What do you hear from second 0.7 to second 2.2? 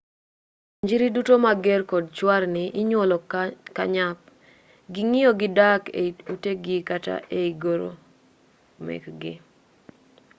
onjiri duto mager kod